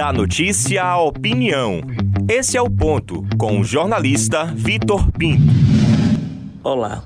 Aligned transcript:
Da 0.00 0.14
notícia 0.14 0.82
à 0.82 0.98
opinião. 0.98 1.82
Esse 2.26 2.56
é 2.56 2.62
o 2.62 2.70
ponto 2.70 3.22
com 3.36 3.60
o 3.60 3.62
jornalista 3.64 4.46
Vitor 4.46 5.12
Pinto. 5.12 5.42
Olá. 6.64 7.02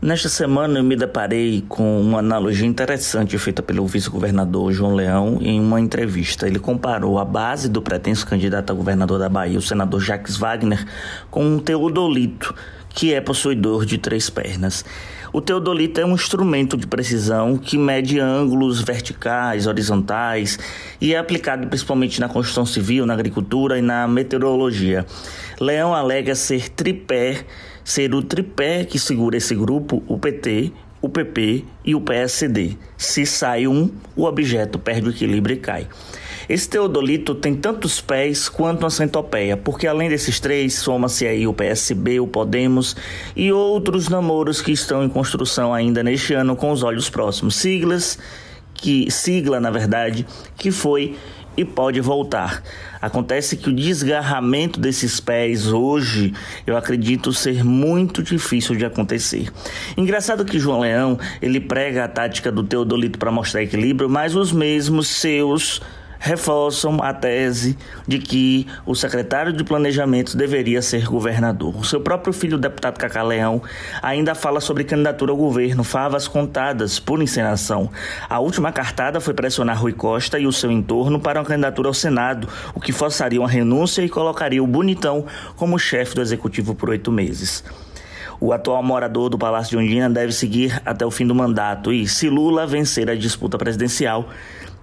Nesta 0.00 0.30
semana 0.30 0.78
eu 0.78 0.82
me 0.82 0.96
deparei 0.96 1.62
com 1.68 2.00
uma 2.00 2.20
analogia 2.20 2.66
interessante 2.66 3.36
feita 3.36 3.62
pelo 3.62 3.86
vice-governador 3.86 4.72
João 4.72 4.94
Leão 4.94 5.36
em 5.42 5.60
uma 5.60 5.78
entrevista. 5.78 6.46
Ele 6.46 6.58
comparou 6.58 7.18
a 7.18 7.24
base 7.24 7.68
do 7.68 7.82
pretenso 7.82 8.26
candidato 8.26 8.70
a 8.70 8.74
governador 8.74 9.18
da 9.18 9.28
Bahia, 9.28 9.58
o 9.58 9.62
senador 9.62 10.00
Jacques 10.00 10.38
Wagner, 10.38 10.86
com 11.30 11.44
um 11.44 11.58
teodolito 11.58 12.54
que 12.96 13.12
é 13.12 13.20
possuidor 13.20 13.84
de 13.84 13.98
três 13.98 14.30
pernas. 14.30 14.82
O 15.30 15.38
teodolito 15.42 16.00
é 16.00 16.06
um 16.06 16.14
instrumento 16.14 16.78
de 16.78 16.86
precisão 16.86 17.58
que 17.58 17.76
mede 17.76 18.18
ângulos 18.18 18.80
verticais, 18.80 19.66
horizontais 19.66 20.58
e 20.98 21.14
é 21.14 21.18
aplicado 21.18 21.66
principalmente 21.68 22.18
na 22.18 22.26
construção 22.26 22.64
civil, 22.64 23.04
na 23.04 23.12
agricultura 23.12 23.78
e 23.78 23.82
na 23.82 24.08
meteorologia. 24.08 25.04
Leão 25.60 25.94
alega 25.94 26.34
ser 26.34 26.70
tripé, 26.70 27.44
ser 27.84 28.14
o 28.14 28.22
tripé 28.22 28.86
que 28.86 28.98
segura 28.98 29.36
esse 29.36 29.54
grupo, 29.54 30.02
o 30.08 30.18
PT, 30.18 30.72
o 31.02 31.08
PP 31.10 31.64
e 31.84 31.94
o 31.94 32.00
PSD. 32.00 32.78
Se 32.96 33.26
sai 33.26 33.66
um, 33.66 33.90
o 34.16 34.24
objeto 34.24 34.78
perde 34.78 35.08
o 35.08 35.10
equilíbrio 35.10 35.54
e 35.54 35.58
cai. 35.58 35.86
Esse 36.48 36.68
teodolito 36.68 37.34
tem 37.34 37.54
tantos 37.54 38.00
pés 38.00 38.48
quanto 38.48 38.82
uma 38.84 38.90
centopeia, 38.90 39.56
porque 39.56 39.86
além 39.86 40.08
desses 40.08 40.38
três, 40.38 40.74
soma-se 40.74 41.26
aí 41.26 41.46
o 41.46 41.52
PSB, 41.52 42.20
o 42.20 42.26
Podemos 42.26 42.96
e 43.34 43.50
outros 43.50 44.08
namoros 44.08 44.62
que 44.62 44.72
estão 44.72 45.02
em 45.04 45.08
construção 45.08 45.74
ainda 45.74 46.02
neste 46.02 46.34
ano 46.34 46.54
com 46.54 46.70
os 46.70 46.82
olhos 46.82 47.10
próximos. 47.10 47.56
Siglas 47.56 48.18
que 48.74 49.10
sigla, 49.10 49.58
na 49.58 49.70
verdade, 49.70 50.26
que 50.56 50.70
foi 50.70 51.16
e 51.56 51.64
pode 51.64 52.00
voltar. 52.00 52.62
Acontece 53.00 53.56
que 53.56 53.70
o 53.70 53.74
desgarramento 53.74 54.78
desses 54.78 55.18
pés 55.18 55.72
hoje, 55.72 56.34
eu 56.66 56.76
acredito 56.76 57.32
ser 57.32 57.64
muito 57.64 58.22
difícil 58.22 58.76
de 58.76 58.84
acontecer. 58.84 59.50
Engraçado 59.96 60.44
que 60.44 60.58
João 60.58 60.80
Leão, 60.80 61.18
ele 61.40 61.58
prega 61.58 62.04
a 62.04 62.08
tática 62.08 62.52
do 62.52 62.62
teodolito 62.62 63.18
para 63.18 63.32
mostrar 63.32 63.62
equilíbrio, 63.62 64.08
mas 64.08 64.36
os 64.36 64.52
mesmos 64.52 65.08
seus 65.08 65.80
reforçam 66.18 67.02
a 67.02 67.12
tese 67.12 67.76
de 68.06 68.18
que 68.18 68.66
o 68.84 68.94
secretário 68.94 69.52
de 69.52 69.64
Planejamento 69.64 70.36
deveria 70.36 70.82
ser 70.82 71.06
governador. 71.06 71.76
O 71.76 71.84
seu 71.84 72.00
próprio 72.00 72.32
filho, 72.32 72.56
o 72.56 72.60
deputado 72.60 72.98
Cacá 72.98 73.22
Leão, 73.22 73.62
ainda 74.02 74.34
fala 74.34 74.60
sobre 74.60 74.84
candidatura 74.84 75.32
ao 75.32 75.36
governo, 75.36 75.84
favas 75.84 76.28
contadas 76.28 76.98
por 76.98 77.22
encenação. 77.22 77.90
A 78.28 78.38
última 78.38 78.72
cartada 78.72 79.20
foi 79.20 79.34
pressionar 79.34 79.80
Rui 79.80 79.92
Costa 79.92 80.38
e 80.38 80.46
o 80.46 80.52
seu 80.52 80.70
entorno 80.70 81.20
para 81.20 81.40
uma 81.40 81.46
candidatura 81.46 81.88
ao 81.88 81.94
Senado, 81.94 82.48
o 82.74 82.80
que 82.80 82.92
forçaria 82.92 83.40
uma 83.40 83.48
renúncia 83.48 84.02
e 84.02 84.08
colocaria 84.08 84.62
o 84.62 84.66
Bonitão 84.66 85.26
como 85.56 85.78
chefe 85.78 86.14
do 86.14 86.22
executivo 86.22 86.74
por 86.74 86.90
oito 86.90 87.10
meses. 87.10 87.64
O 88.38 88.52
atual 88.52 88.82
morador 88.82 89.30
do 89.30 89.38
Palácio 89.38 89.70
de 89.78 89.84
Ondina 89.84 90.10
deve 90.10 90.32
seguir 90.32 90.80
até 90.84 91.06
o 91.06 91.10
fim 91.10 91.26
do 91.26 91.34
mandato 91.34 91.90
e, 91.90 92.06
se 92.06 92.28
Lula 92.28 92.66
vencer 92.66 93.08
a 93.08 93.14
disputa 93.14 93.56
presidencial, 93.56 94.28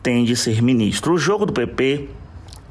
tem 0.04 0.26
de 0.26 0.36
ser 0.36 0.62
ministro. 0.62 1.14
O 1.14 1.18
jogo 1.18 1.46
do 1.46 1.54
PP 1.54 2.10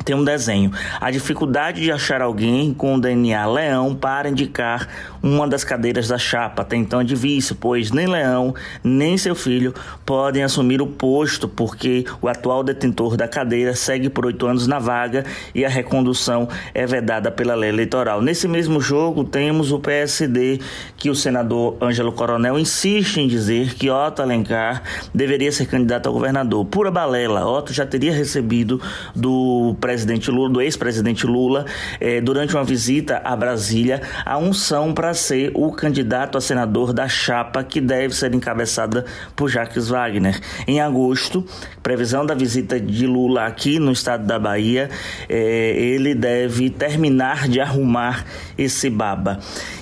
tem 0.04 0.14
um 0.14 0.22
desenho. 0.22 0.70
A 1.00 1.10
dificuldade 1.10 1.80
de 1.80 1.90
achar 1.90 2.20
alguém 2.20 2.74
com 2.74 2.96
o 2.96 3.00
DNA 3.00 3.46
Leão 3.46 3.94
para 3.94 4.28
indicar 4.28 4.86
uma 5.22 5.46
das 5.46 5.64
cadeiras 5.64 6.08
da 6.08 6.18
chapa. 6.18 6.62
Até 6.62 6.76
então 6.76 7.00
é 7.00 7.04
difícil, 7.04 7.56
pois 7.58 7.90
nem 7.90 8.06
Leão 8.06 8.54
nem 8.82 9.16
seu 9.16 9.34
filho 9.34 9.72
podem 10.04 10.42
assumir 10.42 10.82
o 10.82 10.86
posto, 10.86 11.48
porque 11.48 12.04
o 12.20 12.28
atual 12.28 12.64
detentor 12.64 13.16
da 13.16 13.28
cadeira 13.28 13.74
segue 13.74 14.08
por 14.08 14.26
oito 14.26 14.46
anos 14.46 14.66
na 14.66 14.78
vaga 14.78 15.24
e 15.54 15.64
a 15.64 15.68
recondução 15.68 16.48
é 16.74 16.86
vedada 16.86 17.30
pela 17.30 17.54
lei 17.54 17.70
eleitoral. 17.70 18.20
Nesse 18.20 18.48
mesmo 18.48 18.80
jogo, 18.80 19.24
temos 19.24 19.70
o 19.70 19.78
PSD, 19.78 20.60
que 20.96 21.10
o 21.10 21.14
senador 21.14 21.76
Ângelo 21.80 22.12
Coronel 22.12 22.58
insiste 22.58 23.18
em 23.18 23.28
dizer 23.28 23.74
que 23.74 23.90
Otto 23.90 24.22
Alencar 24.22 24.82
deveria 25.14 25.52
ser 25.52 25.66
candidato 25.66 26.08
a 26.08 26.12
governador. 26.12 26.64
Pura 26.64 26.90
balela. 26.90 27.46
Otto 27.46 27.72
já 27.72 27.86
teria 27.86 28.12
recebido 28.12 28.80
do 29.14 29.76
presidente 29.80 30.30
Lula, 30.30 30.50
do 30.50 30.60
ex-presidente 30.60 31.26
Lula, 31.26 31.66
eh, 32.00 32.20
durante 32.20 32.54
uma 32.54 32.64
visita 32.64 33.20
a 33.24 33.36
Brasília, 33.36 34.02
a 34.24 34.38
unção 34.38 34.92
para 34.92 35.11
ser 35.14 35.52
o 35.54 35.72
candidato 35.72 36.38
a 36.38 36.40
senador 36.40 36.92
da 36.92 37.08
chapa 37.08 37.62
que 37.62 37.80
deve 37.80 38.14
ser 38.14 38.34
encabeçada 38.34 39.04
por 39.36 39.48
Jacques 39.48 39.88
Wagner. 39.88 40.40
Em 40.66 40.80
agosto, 40.80 41.44
previsão 41.82 42.24
da 42.24 42.34
visita 42.34 42.80
de 42.80 43.06
Lula 43.06 43.46
aqui 43.46 43.78
no 43.78 43.92
estado 43.92 44.26
da 44.26 44.38
Bahia, 44.38 44.90
eh, 45.28 45.74
ele 45.76 46.14
deve 46.14 46.70
terminar 46.70 47.48
de 47.48 47.60
arrumar 47.60 48.24
esse 48.56 48.88
baba. 48.88 49.38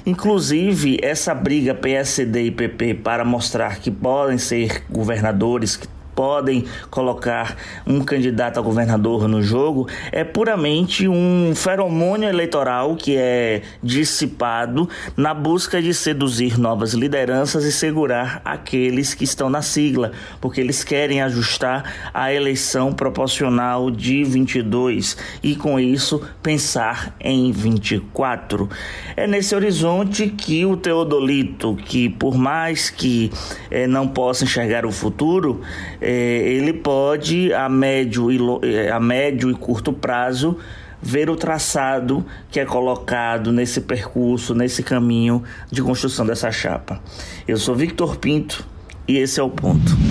Inclusive, 0.07 0.99
essa 1.03 1.35
briga 1.35 1.75
PSD 1.75 2.45
e 2.45 2.51
PP 2.51 2.95
para 2.95 3.25
mostrar 3.25 3.79
que 3.79 3.91
podem 3.91 4.39
ser 4.39 4.83
governadores, 4.91 5.77
que 5.77 5.87
podem 6.21 6.67
colocar 6.91 7.57
um 7.87 8.05
candidato 8.05 8.61
a 8.61 8.63
governador 8.63 9.27
no 9.27 9.43
jogo 9.43 9.89
é 10.13 10.23
puramente 10.23 11.09
um 11.09 11.55
feromônio 11.55 12.29
eleitoral 12.29 12.95
que 12.95 13.17
é 13.17 13.63
dissipado 13.83 14.87
na 15.17 15.33
busca 15.33 15.81
de 15.81 15.95
seduzir 15.95 16.59
novas 16.59 16.93
lideranças 16.93 17.65
e 17.65 17.73
segurar 17.73 18.43
aqueles 18.45 19.15
que 19.15 19.25
estão 19.25 19.49
na 19.49 19.63
sigla, 19.63 20.13
porque 20.43 20.61
eles 20.61 20.85
querem 20.85 21.23
ajustar 21.23 22.11
a 22.13 22.31
eleição 22.31 22.93
proporcional 22.93 23.91
de 23.91 24.23
22 24.23 25.17
e 25.43 25.57
com 25.57 25.81
isso 25.81 26.21
pensar 26.43 27.17
em 27.19 27.51
24. 27.51 28.69
É 29.17 29.27
nesse 29.27 29.55
horizonte 29.55 30.27
que 30.29 30.67
o 30.67 30.77
Teodolito, 30.77 31.77
que 31.77 32.11
por 32.11 32.37
mais 32.37 32.91
que 32.91 33.33
eh, 33.71 33.87
não 33.87 34.07
possa 34.07 34.45
enxergar 34.45 34.85
o 34.85 34.93
futuro, 34.93 35.63
ele 36.11 36.73
pode, 36.73 37.53
a 37.53 37.69
médio, 37.69 38.31
e, 38.31 38.39
é, 38.67 38.91
a 38.91 39.01
médio 39.01 39.51
e 39.51 39.55
curto 39.55 39.93
prazo, 39.93 40.57
ver 41.03 41.31
o 41.31 41.37
traçado 41.37 42.25
que 42.51 42.61
é 42.61 42.65
colocado 42.65 43.53
nesse 43.53 43.81
percurso, 43.81 44.55
nesse 44.55 44.83
caminho 44.83 45.43
de 45.71 45.83
construção 45.83 46.27
dessa 46.27 46.51
chapa. 46.51 47.01
Eu 47.49 47.57
sou 47.57 47.75
Victor 47.75 48.17
Pinto 48.17 48.67
e 49.09 49.17
esse 49.17 49.41
é 49.41 49.43
o 49.43 49.49
ponto. 49.49 50.10